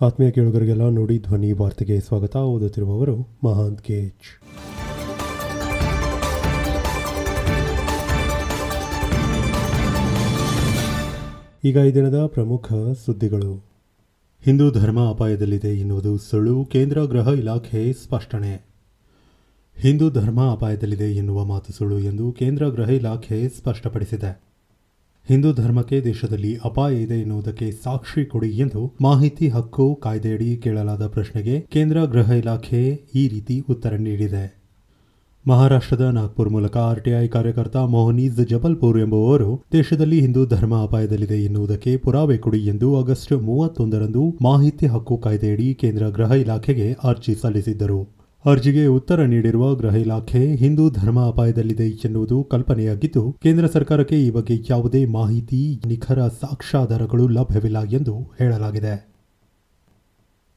ಆತ್ಮೀಯ 0.00 0.30
ಕೇಳುಗರಿಗೆಲ್ಲ 0.30 0.88
ನೋಡಿ 0.88 1.18
ಧ್ವನಿ 1.18 1.52
ವಾರ್ತೆಗೆ 1.52 2.00
ಸ್ವಾಗತ. 2.00 2.36
ಓದುತ್ತಿರುವವರು 2.36 3.16
ಮಹಾಂತ್ 3.44 3.82
ಕೇಜ್ 3.82 4.46
ಈಗ 11.64 11.76
ಈ 11.76 11.94
ದಿನದ 11.94 12.26
ಪ್ರಮುಖ 12.26 12.72
ಸುದ್ದಿಗಳು. 13.06 13.64
ಹಿಂದೂ 14.44 14.70
ಧರ್ಮ 14.70 15.08
ಅಪಾಯದಲ್ಲಿದೆ 15.08 15.68
ಎನ್ನುವುದು 15.68 16.18
ಸುಳ್ಳು. 16.18 16.64
ಕೇಂದ್ರ 16.64 17.04
ಗೃಹ 17.04 17.28
ಇಲಾಖೆ 17.28 17.92
ಸ್ಪಷ್ಟನೆ. 17.92 18.66
ಹಿಂದೂ 19.80 20.10
ಧರ್ಮ 20.10 20.52
ಅಪಾಯದಲ್ಲಿದೆ 20.52 21.16
ಎನ್ನುವ 21.16 21.44
ಮಾತು 21.44 21.72
ಸುಳ್ಳು 21.72 21.98
ಎಂದು 21.98 22.32
ಕೇಂದ್ರ 22.32 22.68
ಗೃಹ 22.68 22.88
ಇಲಾಖೆ 22.88 23.48
ಸ್ಪಷ್ಟಪಡಿಸಿದೆ. 23.48 24.46
ಹಿಂದೂ 25.28 25.52
ಧರ್ಮಕ್ಕೆ 25.52 26.00
ದೇಶದಲ್ಲಿ 26.00 26.56
ಅಪಾಯ 26.64 26.94
ಇದೆ 26.96 27.14
ಎನ್ನುವುದಕ್ಕೆ 27.20 27.70
ಸಾಕ್ಷಿ 27.84 28.24
ಕೊಡಿ 28.24 28.48
ಎಂದು 28.48 28.92
ಮಾಹಿತಿ 29.00 29.48
ಹಕ್ಕು 29.48 29.94
ಕಾಯ್ದೆಯಡಿ 29.94 30.56
ಕೇಳಲಾದ 30.56 31.06
ಪ್ರಶ್ನೆಗೆ 31.06 31.60
ಕೇಂದ್ರ 31.60 32.04
ಗೃಹ 32.04 32.30
ಇಲಾಖೆ 32.30 33.00
ಈ 33.14 33.28
ರೀತಿ 33.28 33.60
ಉತ್ತರ 33.70 33.94
ನೀಡಿದೆ. 33.94 34.66
ಮಹಾರಾಷ್ಟ್ರದ 35.48 36.00
ನಾಗ್ಪುರ್ 36.00 36.50
ಮೂಲಕ 36.50 36.76
ಆರ್ಟಿಐ 36.76 37.26
ಕಾರ್ಯಕರ್ತ 37.26 37.76
ಮೋಹನೀಜ್ 37.76 38.48
ಜಬಲ್ಪುರ್ 38.48 39.00
ಎಂಬುವವರು 39.00 39.62
ದೇಶದಲ್ಲಿ 39.72 40.20
ಹಿಂದೂ 40.20 40.46
ಧರ್ಮ 40.46 40.82
ಅಪಾಯದಲ್ಲಿದೆ 40.82 41.44
ಎನ್ನುವುದಕ್ಕೆ 41.44 41.96
ಪುರಾವೆ 41.96 42.38
ಕೊಡಿ 42.38 42.58
ಎಂದು 42.58 43.00
ಆಗಸ್ಟ್ 43.00 43.32
ಮೂವತ್ತೊಂದರಂದು 43.32 44.38
ಮಾಹಿತಿ 44.42 44.86
ಹಕ್ಕು 44.86 45.18
ಕಾಯ್ದೆಯಡಿ 45.18 45.74
ಕೇಂದ್ರ 45.74 46.08
ಗೃಹ 46.08 46.30
ಇಲಾಖೆಗೆ 46.30 46.92
ಅರ್ಜಿ 47.04 47.34
ಸಲ್ಲಿಸಿದ್ದರು. 47.34 48.15
ಅರ್ಜಿಗೆ 48.46 48.86
ಉತ್ತರ 48.86 49.24
ನೀಡಿರುವ 49.24 49.74
ಗೃಹ 49.74 49.94
ಇಲಾಖೆ, 49.94 50.54
ಹಿಂದೂ 50.54 50.90
ಧರ್ಮ 50.90 51.26
ಅಪಾಯದಲ್ಲಿದೆ 51.26 51.88
ಎನ್ನುವುದು 51.88 52.44
ಕಲ್ಪನೆಯಾಗಿದ್ದು, 52.44 53.32
ಕೇಂದ್ರ 53.42 53.66
ಸರ್ಕಾರಕ್ಕೆ 53.66 54.26
ಈ 54.26 54.30
ಬಗ್ಗೆ 54.30 54.58
ಯಾವುದೇ 54.70 55.04
ಮಾಹಿತಿ, 55.04 55.80
ನಿಖರ 55.86 56.28
ಸಾಕ್ಷ್ಯಾಧಾರಗಳು 56.28 57.28
ಲಭ್ಯವಿಲ್ಲ 57.28 57.82
ಎಂದು 57.84 58.36
ಹೇಳಲಾಗಿದೆ. 58.38 59.08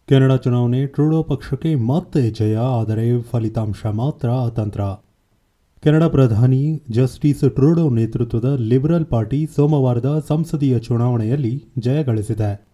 ಕೆನಡಾ 0.07 0.35
ಚುನಾವಣೆ, 0.35 0.85
ಟ್ರೂಡೋ 0.85 1.23
ಪಕ್ಷಕ್ಕೆ 1.23 1.75
ಮತ್ತೆ 1.75 2.31
ಜಯ, 2.31 2.55
ಆದರೆ 2.55 3.21
ಫಲಿತಾಂಶ 3.21 3.85
ಮಾತ್ರ 3.85 4.29
ಅತಂತ್ರ. 4.29 4.81
ಕೆನಡಾ 5.83 6.07
ಪ್ರಧಾನಿ 6.07 6.83
ಜಸ್ಟಿಸ್ 6.91 7.49
ಟ್ರೂಡೋ 7.49 7.89
ನೇತೃತ್ವದ 7.89 8.55
ಲಿಬರಲ್ 8.59 9.05
ಪಾರ್ಟಿ 9.05 9.49
ಸೋಮವಾರದ 9.55 10.25
ಸಂಸದೀಯ 10.27 10.79
ಚುನಾವಣೆಯಲ್ಲಿ 10.79 11.65
ಜಯಗಳಿಸಿದೆ 11.79 12.68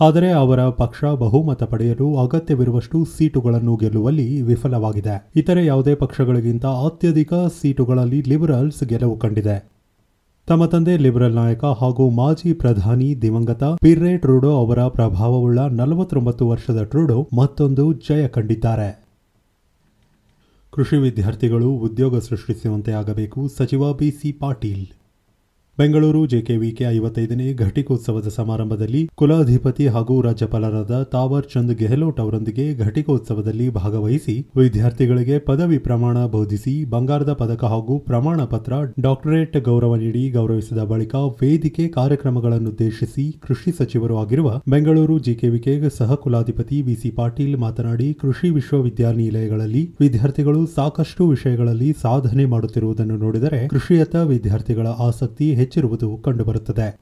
ಆದರೆ 0.00 0.28
ಅವರ 0.32 0.68
ಪಕ್ಷ 0.68 1.04
ಬಹುಮತ 1.04 1.62
ಪಡೆಯಲು 1.62 2.06
ಅಗತ್ಯವಿರುವಷ್ಟು 2.16 2.98
ಸೀಟುಗಳನ್ನು 3.04 3.76
ಗೆಲ್ಲುವಲ್ಲಿ 3.76 4.42
ವಿಫಲವಾಗಿದೆ. 4.42 5.30
ಇತರೆ 5.36 5.66
ಯಾವುದೇ 5.66 5.94
ಪಕ್ಷಗಳಿಗಿಂತ 5.94 6.66
ಅತ್ಯಧಿಕ 6.66 7.32
ಸೀಟುಗಳಲ್ಲಿ 7.34 8.20
ಲಿಬರಲ್ಸ್ 8.22 8.84
ಗೆಲುವು 8.84 9.16
ಕಂಡಿದೆ. 9.18 9.56
ತಮ್ಮ 10.48 10.66
ತಂದೆ 10.66 10.96
ಲಿಬರಲ್ 10.96 11.34
ನಾಯಕ 11.34 11.64
ಹಾಗೂ 11.64 12.10
ಮಾಜಿ 12.10 12.52
ಪ್ರಧಾನಿ 12.52 13.22
ದಿವಂಗತ 13.22 13.64
ಪಿರ್ರೆ 13.64 14.16
ಟ್ರೂಡೋ 14.18 14.52
ಅವರ 14.64 14.86
ಪ್ರಭಾವವುಳ್ಳ 14.86 15.58
ನಲವತ್ತೊಂಬತ್ತು 15.58 16.48
ವರ್ಷದ 16.48 16.82
ಟ್ರೂಡೋ 16.82 17.28
ಮತ್ತೊಂದು 17.36 17.92
ಜಯ 17.92 18.28
ಕಂಡಿದ್ದಾರೆ. 18.28 18.88
ಕೃಷಿ 20.72 20.96
ವಿದ್ಯಾರ್ಥಿಗಳು 20.96 21.70
ಉದ್ಯೋಗ 21.70 22.18
ಸೃಷ್ಟಿಸುವಂತೆ 22.18 22.92
ಆಗಬೇಕು, 22.92 23.48
ಸಚಿವ 23.48 23.92
ಬಿಸಿ 23.92 24.32
ಪಾಟೀಲ್. 24.32 24.99
ಬೆಂಗಳೂರು 25.80 26.20
ಜೆಕೆವಿಕೆ 26.26 26.84
ಐವತ್ತೈದನೇ 26.90 27.46
ಘಟಿಕೋತ್ಸವದ 27.64 28.28
ಸಮಾರಂಭದಲ್ಲಿ 28.28 29.02
ಕುಲಾಧಿಪತಿ 29.14 29.84
ಹಾಗೂ 29.86 30.14
ರಾಜ್ಯಪಾಲರಾದ 30.20 30.94
ತಾವರ್ 31.12 31.46
ಚಂದ್ 31.52 31.74
ಗೆಹ್ಲೋಟ್ 31.74 32.20
ಅವರೊಂದಿಗೆ 32.20 32.64
ಘಟಿಕೋತ್ಸವದಲ್ಲಿ 32.84 33.66
ಭಾಗವಹಿಸಿ 33.72 34.34
ವಿದ್ಯಾರ್ಥಿಗಳಿಗೆ 34.56 35.36
ಪದವಿ 35.46 35.78
ಪ್ರಮಾಣ 35.78 36.24
ಬೋಧಿಸಿ 36.26 36.74
ಬಂಗಾರದ 36.86 37.34
ಪದಕ 37.34 37.62
ಹಾಗೂ 37.66 37.94
ಪ್ರಮಾಣ 38.08 38.38
ಪತ್ರ, 38.46 38.72
ಡಾಕ್ಟರೇಟ್ 39.00 39.56
ಗೌರವ 39.60 39.94
ನೀಡಿ 39.96 40.24
ಗೌರವಿಸಿದ 40.30 40.84
ಬಳಿಕ 40.84 41.14
ವೇದಿಕೆ 41.42 41.86
ಕಾರ್ಯಕ್ರಮಗಳನ್ನುದ್ದೇಶಿಸಿ 41.90 43.26
ಕೃಷಿ 43.42 43.72
ಸಚಿವರು 43.78 44.16
ಆಗಿರುವ 44.16 44.50
ಬೆಂಗಳೂರು 44.68 45.16
ಜೆಕೆವಿಕೆ 45.20 45.66
ಸಹ 45.98 46.10
ಕುಲಾಧಿಪತಿ 46.22 46.80
ಬಿಸಿ 46.82 47.12
ಪಾಟೀಲ್ 47.12 47.56
ಮಾತನಾಡಿ, 47.58 48.10
ಕೃಷಿ 48.22 48.50
ವಿಶ್ವವಿದ್ಯಾನಿಲಯಗಳಲ್ಲಿ 48.50 49.84
ವಿದ್ಯಾರ್ಥಿಗಳು 50.00 50.62
ಸಾಕಷ್ಟು 50.76 51.22
ವಿಷಯಗಳಲ್ಲಿ 51.28 51.90
ಸಾಧನೆ 52.02 52.46
ಮಾಡುತ್ತಿರುವುದನ್ನು 52.46 53.18
ನೋಡಿದರೆ 53.18 53.62
ಕೃಷಿಯತ್ತ 53.68 54.16
ವಿದ್ಯಾರ್ಥಿಗಳ 54.32 54.86
ಆಸಕ್ತಿ 55.08 55.48
ಹೆಚ್ಚಿರುವುದು 55.70 56.16
ಕಂಡುಬರುತ್ತದೆ. 56.16 57.00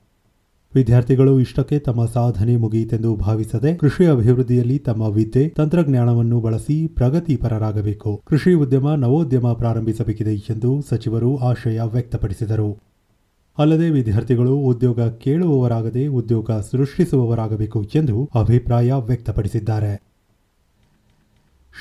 ವಿದ್ಯಾರ್ಥಿಗಳು 0.74 1.40
ಇಷ್ಟಕ್ಕೆ 1.40 1.78
ತಮ್ಮ 1.78 2.06
ಸಾಧನೆ 2.06 2.56
ಮುಗಿಯಿತೆಂದು 2.56 3.16
ಭಾವಿಸದೆ 3.16 3.76
ಕೃಷಿ 3.76 4.06
ಅಭಿವೃದ್ಧಿಯಲ್ಲಿ 4.06 4.78
ತಮ್ಮ 4.78 5.02
ವಿದ್ಯೆ, 5.02 5.48
ತಂತ್ರಜ್ಞಾನವನ್ನು 5.48 6.40
ಬಳಸಿ 6.40 6.86
ಪ್ರಗತಿಪರರಾಗಬೇಕು. 6.86 8.22
ಕೃಷಿ 8.24 8.52
ಉದ್ಯಮ 8.52 8.94
ನವೋದ್ಯಮ 8.94 9.52
ಪ್ರಾರಂಭಿಸಬೇಕಿದೆ 9.52 10.34
ಎಂದು 10.34 10.82
ಸಚಿವರು 10.88 11.36
ಆಶಯ 11.36 11.80
ವ್ಯಕ್ತಪಡಿಸಿದರು. 11.82 12.78
ಅಲ್ಲದೆ 13.58 13.90
ವಿದ್ಯಾರ್ಥಿಗಳು 13.90 14.56
ಉದ್ಯೋಗ 14.56 15.00
ಕೇಳುವವರಾಗದೆ 15.00 16.06
ಉದ್ಯೋಗ 16.06 16.50
ಸೃಷ್ಟಿಸುವವರಾಗಬೇಕು 16.50 17.82
ಎಂದು 17.94 18.30
ಅಭಿಪ್ರಾಯ 18.34 18.92
ವ್ಯಕ್ತಪಡಿಸಿದ್ದಾರೆ. 18.92 20.02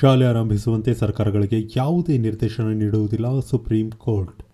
ಶಾಲೆ 0.02 0.26
ಆರಂಭಿಸುವಂತೆ 0.26 0.94
ಸರ್ಕಾರಗಳಿಗೆ 0.94 1.68
ಯಾವುದೇ 1.76 2.18
ನಿರ್ದೇಶನ 2.18 2.68
ನೀಡುವುದಿಲ್ಲ 2.68 3.40
ಸುಪ್ರೀಂ 3.40 3.92
ಕೋರ್ಟ್. 3.92 4.47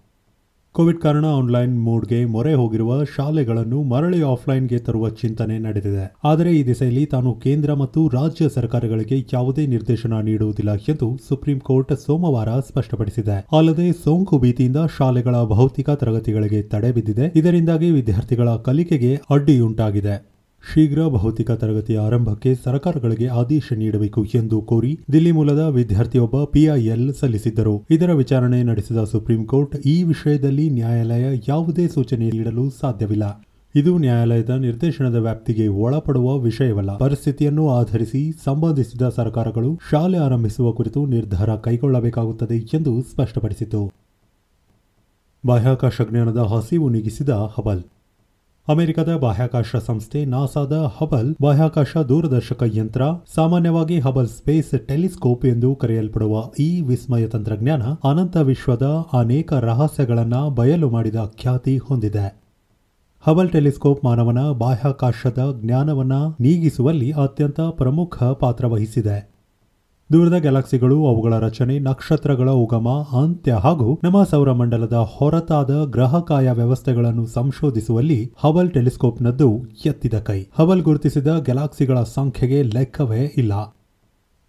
ಕೋವಿಡ್ 0.75 0.99
ಕಾರಣ 0.99 1.25
ಆನ್ಲೈನ್ 1.25 1.83
ಮೋಡ್ಗೆ 1.83 2.25
ಮೊರೆ 2.25 2.53
ಹೋಗಿರುವ 2.53 3.03
ಶಾಲೆಗಳನ್ನು 3.03 3.83
ಮರಳಿ 3.83 4.21
ಆಫ್ಲೈನ್ಗೆ 4.21 4.77
ತರುವ 4.77 5.09
ಚಿಂತನೆ 5.09 5.59
ನಡೆದಿದೆ. 5.59 6.05
ಆದರೆ 6.23 6.51
ಈ 6.59 6.65
ದಿಸೆಯಲ್ಲಿ 6.65 7.05
ತಾನು 7.05 7.33
ಕೇಂದ್ರ 7.33 7.73
ಮತ್ತು 7.73 8.07
ರಾಜ್ಯ 8.07 8.49
ಸರ್ಕಾರಗಳಿಗೆ 8.49 9.25
ಯಾವುದೇ 9.33 9.67
ನಿರ್ದೇಶನ 9.67 10.21
ನೀಡುವುದಿಲ್ಲ 10.21 10.75
ಎಂದು 10.75 11.19
ಸುಪ್ರೀಂ 11.27 11.59
ಕೋರ್ಟ್ 11.59 11.93
ಸೋಮವಾರ 12.05 12.59
ಸ್ಪಷ್ಟಪಡಿಸಿದೆ. 12.59 13.57
ಅಲ್ಲದೆ 13.57 13.91
ಸೋಂಕು 13.91 14.39
ಭೀತಿಯಿಂದ 14.39 14.77
ಶಾಲೆಗಳ 14.97 15.43
ಭೌತಿಕ 15.43 15.89
ತರಗತಿಗಳಿಗೆ 15.89 16.61
ತಡೆ 16.61 16.91
ಬಿದ್ದಿದೆ. 16.91 17.31
ಇದರಿಂದಾಗಿ 17.35 17.91
ವಿದ್ಯಾರ್ಥಿಗಳ 17.91 18.55
ಕಲಿಕೆಗೆ 18.55 19.21
ಅಡ್ಡಿಯುಂಟಾಗಿದೆ. 19.29 20.32
ಶೀಘ್ರ 20.71 21.07
ಭೌತಿಕ 21.07 21.51
ತರಗತಿ 21.51 21.95
ಆರಂಭಕ್ಕೆ 21.95 22.55
ಸರ್ಕಾರಗಳಿಗೆ 22.55 23.27
ಆದೇಶ 23.27 23.73
ನೀಡಬೇಕು 23.73 24.25
ಎಂದು 24.35 24.61
ಕೋರಿ 24.61 24.99
ದಿಲ್ಲಿ 25.11 25.31
ಮೂಲದ 25.31 25.59
ವಿದ್ಯಾರ್ಥಿಯೊಬ್ಬ 25.59 26.43
ಪಿಐಎಲ್ 26.43 27.13
ಸಲ್ಲಿಸಿದ್ದರು. 27.13 27.85
ಇದರ 27.89 28.13
ವಿಚಾರಣೆ 28.13 28.63
ನಡೆಸಿದ 28.63 29.03
ಸುಪ್ರೀಂ 29.03 29.45
ಕೋರ್ಟ್ 29.45 29.75
ಈ 29.75 30.03
ವಿಷಯದಲ್ಲಿ 30.03 30.69
ನ್ಯಾಯಾಲಯ 30.69 31.25
ಯಾವುದೇ 31.47 31.87
ಸೂಚನೆ 31.87 32.29
ನೀಡಲು 32.31 32.69
ಸಾಧ್ಯವಿಲ್ಲ. 32.69 33.45
ಇದು 33.75 33.97
ನ್ಯಾಯಾಲಯದ 33.97 34.49
ನಿರ್ದೇಶನದ 34.49 35.15
ವ್ಯಾಪ್ತಿಗೆ 35.15 35.67
ಒಳಪಡುವ 35.67 36.37
ವಿಷಯವಲ್ಲ. 36.37 36.97
ಪರಿಸ್ಥಿತಿಯನ್ನು 36.97 37.69
ಆಧರಿಸಿ 37.69 38.31
ಸಂಬಂಧಿಸಿದ 38.43 39.09
ಸರ್ಕಾರಗಳು 39.09 39.79
ಶಾಲೆ 39.91 40.17
ಆರಂಭಿಸುವ 40.17 40.71
ಕುರಿತು 40.71 41.05
ನಿರ್ಧಾರ 41.05 41.55
ಕೈಗೊಳ್ಳಬೇಕಾಗುತ್ತದೆ 41.55 42.57
ಎಂದು 42.73 43.01
ಸ್ಪಷ್ಟಪಡಿಸಿತು. 43.01 43.91
ಬಾಹ್ಯಾಕಾಶ 45.45 46.01
ಜ್ಞಾನದ 46.09 46.37
ಹಸಿವು 46.37 46.89
ನೀಗಿಸಿದ 46.89 47.29
ಹಬಲ್ 47.29 47.83
ಅಮೆರಿಕದ 48.67 49.15
ಬಾಹ್ಯಾಕಾಶ 49.15 49.75
ಸಂಸ್ಥೆ 49.75 50.25
ನಾಸಾದ 50.25 50.91
ಹಬಲ್ 50.97 51.35
ಬಾಹ್ಯಾಕಾಶ 51.41 51.97
ದೂರದರ್ಶಕ 51.97 52.63
ಯಂತ್ರ, 52.65 53.01
ಸಾಮಾನ್ಯವಾಗಿ 53.35 53.99
ಹಬಲ್ 53.99 54.27
ಸ್ಪೇಸ್ 54.27 54.87
ಟೆಲಿಸ್ಕೋಪ್ 54.87 55.45
ಎಂದು 55.45 55.75
ಕರೆಯಲ್ಪಡುವ 55.75 56.53
ಈ 56.59 56.81
ವಿಸ್ಮಯ 56.81 57.27
ತಂತ್ರಜ್ಞಾನ 57.27 57.81
ಅನಂತ 57.81 58.37
ವಿಶ್ವದ 58.37 58.83
ಅನೇಕ 59.13 59.53
ರಹಸ್ಯಗಳನ್ನು 59.53 60.49
ಬಯಲು 60.49 60.89
ಮಾಡಿದ 60.89 61.15
ಖ್ಯಾತಿ 61.37 61.77
ಹೊಂದಿದೆ. 61.77 62.41
ಹಬಲ್ 63.19 63.49
ಟೆಲಿಸ್ಕೋಪ್ 63.49 64.05
ಮಾನವನ 64.05 64.51
ಬಾಹ್ಯಾಕಾಶದ 64.51 65.59
ಜ್ಞಾನವನ್ನ 65.61 66.13
ನೀಗಿಸುವಲ್ಲಿ 66.39 67.11
ಅತ್ಯಂತ 67.11 67.61
ಪ್ರಮುಖ 67.61 68.23
ಪಾತ್ರ 68.23 68.65
ವಹಿಸಿದೆ. 68.67 69.32
ದೂರದ 70.11 70.35
ಗ್ಯಾಲಕ್ಸಿಗಳು 70.35 71.07
ಅವುಗಳ 71.07 71.37
ರಚನೆ, 71.39 71.79
ನಕ್ಷತ್ರಗಳ 71.79 72.49
ಉಗಮ, 72.49 72.89
ಅಂತ್ಯ 73.23 73.53
ಹಾಗೂ 73.53 73.99
ನಮ್ಮ 74.03 74.23
ಸೌರಮಂಡಲದ 74.23 74.93
ಹೊರತಾದ 74.93 75.85
ಗ್ರಹಕಾಯ 75.85 76.51
ವ್ಯವಸ್ಥೆಗಳನ್ನು 76.51 77.25
ಸಂಶೋಧಿಸುವಲ್ಲಿ 77.25 78.33
ಹಬಲ್ 78.37 78.71
ಟೆಲಿಸ್ಕೋಪ್ನದ್ದು 78.71 79.65
ಎತ್ತಿದ 79.85 80.19
ಕೈ. 80.19 80.45
ಹಬಲ್ 80.59 80.81
ಗುರುತಿಸಿದ 80.81 81.27
ಗ್ಯಾಲಕ್ಸಿಗಳ 81.39 82.03
ಸಂಖ್ಯೆಗೆ 82.03 82.61
ಲೆಕ್ಕವೇ 82.61 83.33
ಇಲ್ಲ. 83.37 83.53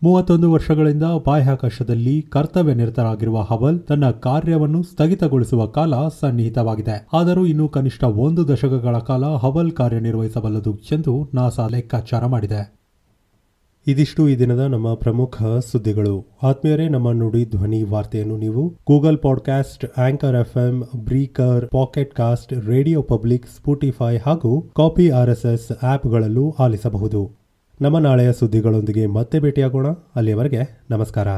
ಮೂವತ್ತೊಂದು 0.02 0.52
ವರ್ಷಗಳಿಂದ 0.52 1.02
ಬಾಹ್ಯಾಕಾಶದಲ್ಲಿ 1.26 2.22
ಕರ್ತವ್ಯ 2.22 2.74
ನಿರತರಾಗಿರುವ 2.74 3.40
ಹಬಲ್ 3.40 3.80
ತನ್ನ 3.80 4.10
ಕಾರ್ಯವನ್ನು 4.10 4.82
ಸ್ಥಗಿತಗೊಳಿಸುವ 4.82 5.66
ಕಾಲ 5.66 5.94
ಸನ್ನಿಹಿತವಾಗಿದೆ. 6.20 7.08
ಆದರೂ 7.12 7.46
ಇನ್ನೂ 7.46 7.68
ಕನಿಷ್ಠ 7.68 8.04
ಒಂದು 8.04 8.48
ದಶಕಗಳ 8.48 8.98
ಕಾಲ 8.98 9.24
ಹಬಲ್ 9.26 9.72
ಕಾರ್ಯನಿರ್ವಹಿಸಬಲ್ಲದು 9.72 10.74
ಎಂದು 10.92 11.30
ನಾಸಾ 11.34 11.66
ಲೆಕ್ಕಾಚಾರ 11.66 12.26
ಮಾಡಿದೆ. 12.26 12.83
ಇದಿಷ್ಟು 13.86 14.28
ಈ 14.28 14.38
ದಿನದ 14.38 14.58
ನಮ್ಮ 14.58 14.94
ಪ್ರಮುಖ 14.94 15.42
ಸುದ್ದಿಗಳು. 15.42 16.26
ಆತ್ಮೀಯರೇ, 16.42 16.88
ನಮ್ಮ 16.88 17.10
ನುಡಿ 17.10 17.44
ಧ್ವನಿ 17.44 17.82
ವಾರ್ತೆಯನ್ನು 17.82 18.36
ನೀವು 18.36 18.68
Google 18.68 19.18
podcast 19.18 19.98
Anchor 19.98 20.36
FM 20.36 20.80
Breaker 20.96 21.68
Pocket 21.68 22.14
Cast 22.14 22.52
Radio 22.52 23.02
Public 23.02 23.46
Spotify 23.46 24.18
ಹಾಗೂ 24.18 24.60
ಕಾಪಿ 24.76 25.08
ಆರ್ಎಸ್ಎಸ್ 25.08 25.84
ಆಪ್ಗಳಲ್ಲೂ 25.84 26.56
ಆಲಿಸಬಹುದು. 26.58 27.32
ನಮ್ಮ 27.80 27.98
ನಾಳೆಯ 27.98 28.32
ಸುದ್ದಿಗಳೊಂದಿಗೆ 28.32 29.06
ಮತ್ತೆ 29.06 29.40
ಭೇಟಿಯಾಗೋಣ. 29.40 29.86
ಅಲ್ಲಿಯವರೆಗೆ 30.16 30.84
ನಮಸ್ಕಾರ. 30.90 31.28